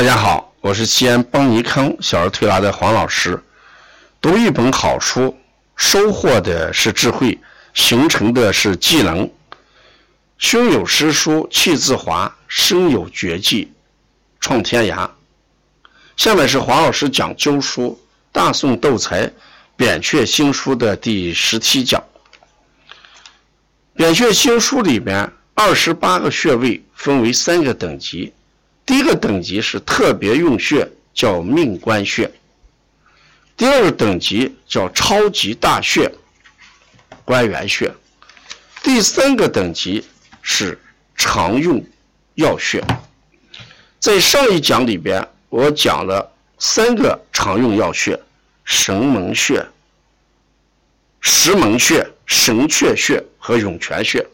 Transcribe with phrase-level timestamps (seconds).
[0.00, 3.38] 大家好，我是西安邦尼康小儿推拿的黄老师。
[4.18, 5.36] 读一本好书，
[5.76, 7.38] 收获的是智慧，
[7.74, 9.30] 形成的是技能。
[10.38, 13.70] 胸有诗书气自华，身有绝技
[14.40, 15.06] 创天涯。
[16.16, 18.00] 下面是黄老师讲灸书
[18.32, 19.30] 《大宋斗才
[19.76, 22.02] 扁鹊新书》的第十七讲。
[23.92, 28.32] 扁鹊新书里面二十八个穴位分为三个等级。
[28.90, 30.84] 第一个等级是特别用穴，
[31.14, 32.28] 叫命关穴；
[33.56, 36.10] 第二个等级叫超级大穴，
[37.24, 37.88] 关元穴；
[38.82, 40.04] 第三个等级
[40.42, 40.76] 是
[41.14, 41.80] 常用
[42.34, 42.82] 要穴。
[44.00, 48.20] 在上一讲里边，我讲了三个常用要穴：
[48.64, 49.64] 神门穴、
[51.20, 54.26] 石门穴、神阙穴和涌泉穴。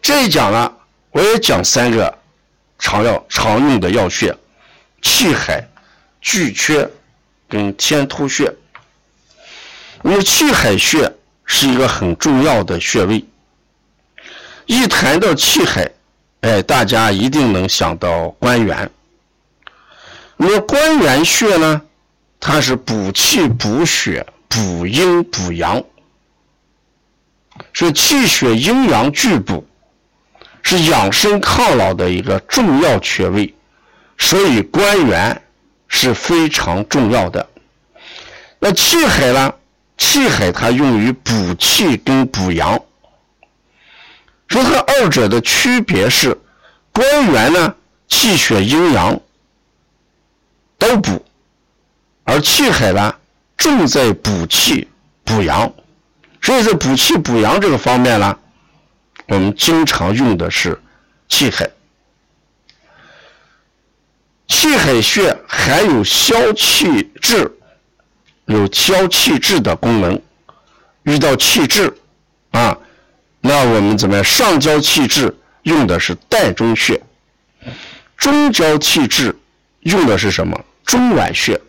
[0.00, 0.74] 这一讲呢，
[1.10, 2.18] 我也讲三个。
[2.78, 4.36] 常要常用的药穴，
[5.02, 5.66] 气海、
[6.20, 6.88] 巨阙
[7.48, 8.52] 跟天突穴。
[10.02, 11.12] 那么气海穴
[11.44, 13.24] 是一个很重要的穴位。
[14.66, 15.90] 一谈到气海，
[16.40, 18.90] 哎，大家一定能想到关元。
[20.36, 21.80] 那么关元穴呢，
[22.38, 25.82] 它是补气、补血、补阴、补阳，
[27.72, 29.66] 是气血阴阳俱补。
[30.68, 33.54] 是养生抗老的一个重要穴位，
[34.18, 35.40] 所以关元
[35.86, 37.48] 是非常重要的。
[38.58, 39.54] 那气海呢？
[39.96, 42.82] 气海它用于补气跟补阳，
[44.48, 46.36] 说它二者的区别是，
[46.90, 47.72] 关元呢
[48.08, 49.20] 气血阴阳
[50.78, 51.24] 都补，
[52.24, 53.14] 而气海呢
[53.56, 54.88] 重在补气
[55.22, 55.72] 补阳，
[56.42, 58.36] 所以在补气补阳这个方面呢。
[59.28, 60.80] 我们经常用的是
[61.28, 61.68] 气海，
[64.46, 67.50] 气海穴含有消气滞，
[68.44, 70.20] 有消气滞的功能。
[71.02, 71.92] 遇到气滞
[72.52, 72.76] 啊，
[73.40, 74.24] 那我们怎么样？
[74.24, 77.00] 上焦气滞用的是膻中穴，
[78.16, 79.36] 中焦气滞
[79.80, 80.64] 用的是什么？
[80.84, 81.60] 中脘穴。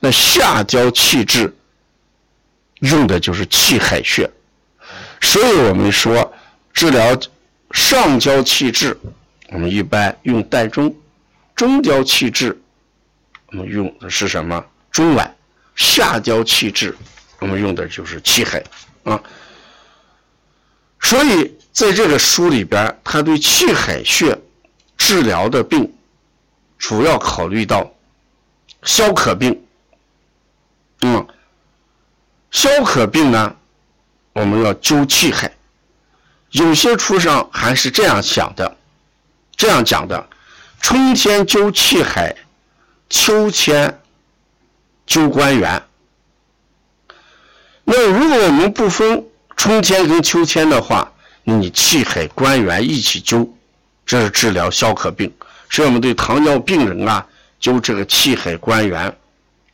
[0.00, 1.54] 那下焦气滞
[2.80, 4.30] 用的就是气海穴。
[5.22, 6.30] 所以我们说。
[6.74, 7.18] 治疗
[7.70, 8.94] 上焦气滞，
[9.48, 10.92] 我们一般用膻中；
[11.54, 12.60] 中焦气滞，
[13.46, 14.62] 我们用的是什么？
[14.90, 15.30] 中脘。
[15.76, 16.96] 下焦气滞，
[17.40, 18.62] 我们用的就是气海
[19.02, 19.20] 啊。
[21.00, 24.38] 所以在这个书里边，他对气海穴
[24.96, 25.92] 治疗的病，
[26.78, 27.92] 主要考虑到
[28.82, 29.64] 消渴病。
[31.02, 31.26] 嗯，
[32.52, 33.56] 消渴病呢，
[34.32, 35.52] 我们要灸气海。
[36.54, 38.76] 有些书上还是这样想的，
[39.56, 40.28] 这样讲的：
[40.80, 42.32] 春天灸气海，
[43.10, 44.00] 秋天
[45.04, 45.82] 灸关元。
[47.82, 49.24] 那如果我们不分
[49.56, 51.10] 春天跟秋天的话，
[51.42, 53.48] 你气海、关元一起灸，
[54.06, 55.34] 这是治疗消渴病。
[55.68, 57.26] 所以我们对糖尿病人啊，
[57.60, 59.12] 灸这个气海、关元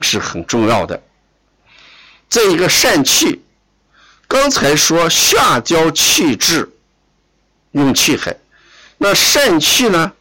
[0.00, 0.98] 是很重要的。
[2.30, 3.42] 再一个疝气。
[4.30, 6.72] 刚才说下焦气滞
[7.72, 8.36] 用气海，
[8.96, 10.12] 那疝气呢，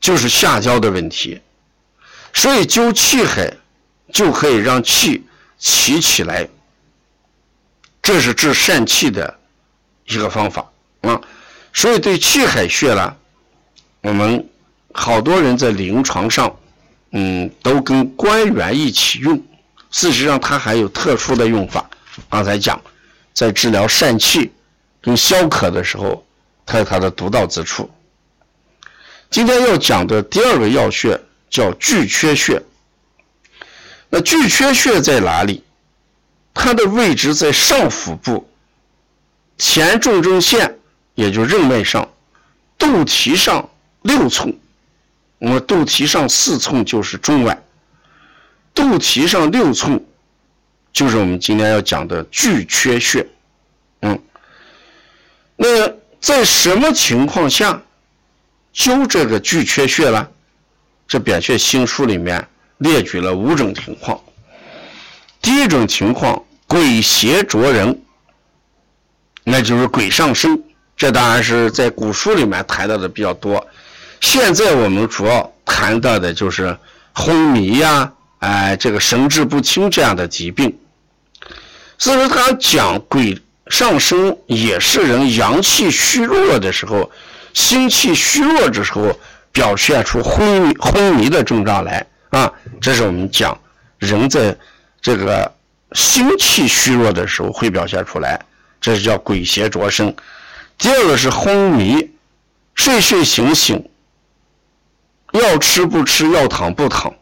[0.00, 1.40] 就是下焦的问题，
[2.32, 3.54] 所以灸气海
[4.12, 5.24] 就可以让气
[5.60, 6.48] 起起来，
[8.02, 9.38] 这是治疝气的
[10.06, 10.68] 一个方法
[11.02, 11.20] 啊。
[11.72, 13.16] 所以对气海穴呢，
[14.00, 14.44] 我们
[14.92, 16.52] 好多人在临床上，
[17.12, 19.40] 嗯，都跟关元一起用，
[19.92, 21.88] 事实上它还有特殊的用法，
[22.28, 22.82] 刚才讲。
[23.34, 24.52] 在治疗疝气
[25.02, 26.24] 跟消渴的时候，
[26.64, 27.90] 它有它的独到之处。
[29.28, 32.62] 今天要讲的第二个要穴叫巨阙穴。
[34.08, 35.62] 那巨阙穴在哪里？
[36.54, 38.48] 它的位置在上腹部
[39.58, 40.78] 前重中线，
[41.16, 42.08] 也就任脉上
[42.78, 43.68] 肚脐上
[44.02, 44.56] 六寸。
[45.38, 47.58] 我们肚脐上四寸就是中脘，
[48.72, 50.00] 肚脐上六寸。
[50.94, 53.26] 就是我们今天要讲的巨阙穴，
[54.02, 54.16] 嗯，
[55.56, 55.66] 那
[56.20, 57.82] 在什么情况下
[58.72, 60.28] 灸这个巨阙穴呢？
[61.08, 62.46] 这扁鹊新书里面
[62.78, 64.18] 列举了五种情况。
[65.42, 68.00] 第一种情况，鬼邪着人，
[69.42, 70.62] 那就是鬼上身。
[70.96, 73.66] 这当然是在古书里面谈到的比较多。
[74.20, 76.78] 现在我们主要谈到的就是
[77.12, 80.78] 昏迷呀，哎，这个神志不清这样的疾病。
[81.98, 87.10] 所以说，他讲鬼上身也是人阳气虚弱的时候，
[87.52, 89.18] 心气虚弱的时候
[89.52, 92.52] 表现出昏迷昏迷的症状来啊。
[92.80, 93.58] 这是我们讲
[93.98, 94.56] 人在
[95.00, 95.50] 这个
[95.92, 98.38] 心气虚弱的时候会表现出来，
[98.80, 100.14] 这是叫鬼邪着身。
[100.76, 102.10] 第二个是昏迷，
[102.74, 103.88] 睡睡醒醒，
[105.32, 107.14] 要吃不吃，要躺不躺，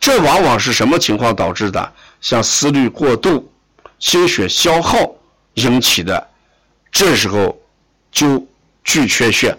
[0.00, 1.92] 这往往是什么情况导致的？
[2.22, 3.49] 像思虑过度、
[4.00, 5.14] 心血消耗
[5.54, 6.28] 引起的。
[6.90, 7.56] 这时候
[8.10, 8.44] 就
[8.82, 9.56] 巨缺血，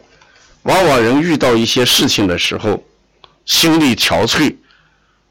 [0.63, 2.83] 往往人遇到一些事情的时候，
[3.45, 4.53] 心力憔悴，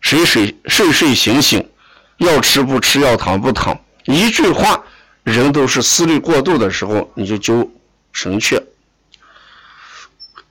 [0.01, 1.69] 睡睡睡睡醒醒，
[2.17, 4.83] 要吃不吃，要躺不躺，一句话，
[5.25, 7.71] 人都是思虑过度的时候，你就揪
[8.13, 8.63] 神阙。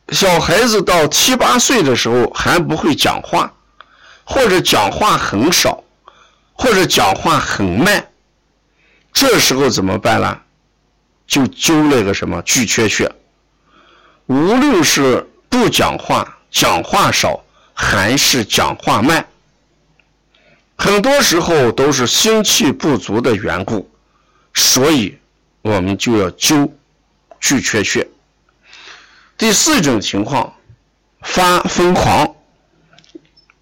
[0.10, 3.52] 小孩子到七八岁的时候还不会讲话，
[4.24, 5.84] 或者讲话很少，
[6.54, 8.08] 或者讲话很慢，
[9.20, 10.40] 这时候怎么办呢？
[11.28, 13.14] 就灸那个什么巨缺穴，
[14.28, 17.44] 无论是不讲话、讲话少，
[17.74, 19.28] 还是讲话慢，
[20.78, 23.92] 很多时候都是心气不足的缘故，
[24.54, 25.18] 所以
[25.64, 26.72] 我们就要灸
[27.42, 28.08] 巨缺穴。
[29.38, 30.54] 第四种情况，
[31.24, 32.36] 发疯狂，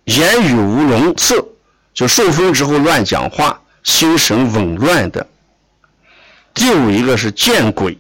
[0.04, 1.44] 言语无伦次，
[1.96, 5.26] 就受风之后乱讲话，心神紊乱的。
[6.58, 7.96] 第五一个是见鬼，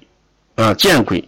[0.56, 1.24] 啊见鬼，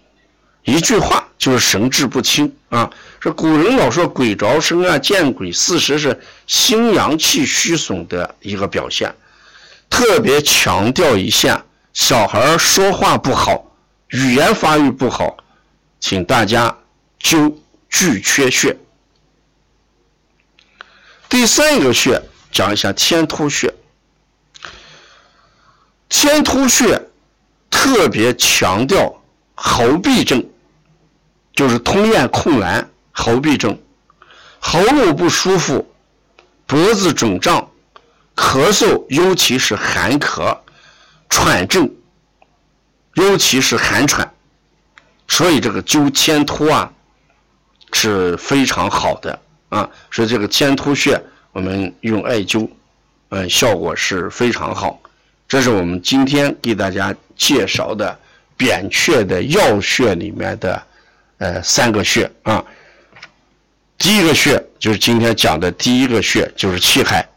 [0.63, 2.91] 一句话就是神志不清啊。
[3.21, 9.15] 这古人老说鬼着身啊，见鬼，事实是心阳气虚损的一个表现。
[9.91, 13.63] 特别强调一下，小孩说话不好，
[14.07, 15.37] 语言发育不好，
[15.99, 16.75] 请大家
[17.21, 17.53] 灸
[17.89, 18.75] 巨缺穴。
[21.29, 22.19] 第三个穴
[22.51, 23.71] 讲一下天突穴，
[26.09, 26.98] 天突穴。
[27.89, 29.11] 特别强调
[29.55, 30.45] 喉痹症，
[31.55, 33.75] 就是通咽困难、喉痹症，
[34.59, 35.91] 喉咙不舒服，
[36.67, 37.67] 脖子肿胀，
[38.35, 40.55] 咳嗽，尤其是寒咳、
[41.29, 41.91] 喘症，
[43.15, 44.31] 尤其是寒喘，
[45.27, 46.93] 所以这个灸天突啊
[47.91, 49.39] 是非常好的
[49.69, 49.89] 啊。
[50.11, 51.19] 所以这个天突穴，
[51.53, 52.69] 我们用艾灸，
[53.29, 55.01] 嗯，效果是非常好。
[55.49, 58.17] 这是我们今天给大家介绍的
[58.55, 60.83] 扁鹊的要穴里面的
[61.39, 62.63] 呃三个穴啊。
[63.97, 67.27] 第一个穴就是今天讲的第一个穴，就是气海，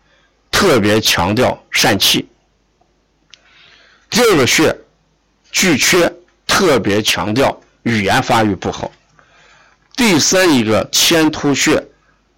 [0.51, 2.29] 特别强调疝气。
[4.11, 4.77] 第二个穴
[5.51, 6.13] 巨阙，
[6.47, 8.93] 特别强调语言发育不好。
[9.97, 11.83] 第三一个天突穴，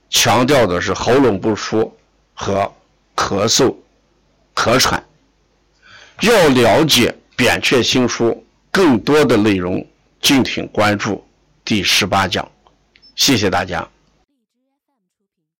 [0.09, 1.93] 强调的是喉咙不舒
[2.32, 2.73] 和
[3.17, 3.75] 咳嗽、
[4.55, 5.03] 咳喘。
[6.21, 8.31] 要了解《扁鹊新书》
[8.71, 9.85] 更多的内容，
[10.21, 11.25] 敬请关注
[11.65, 12.49] 第十八讲。
[13.17, 13.87] 谢谢大家。